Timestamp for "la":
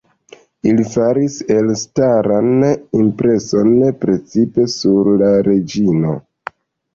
5.25-5.31